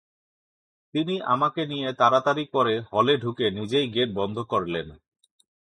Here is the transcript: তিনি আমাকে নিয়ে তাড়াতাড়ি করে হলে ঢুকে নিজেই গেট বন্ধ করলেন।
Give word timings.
তিনি 0.93 1.15
আমাকে 1.25 1.61
নিয়ে 1.65 1.89
তাড়াতাড়ি 1.93 2.45
করে 2.53 2.75
হলে 2.91 3.13
ঢুকে 3.17 3.45
নিজেই 3.51 3.87
গেট 3.95 4.09
বন্ধ 4.13 4.37
করলেন। 4.51 4.87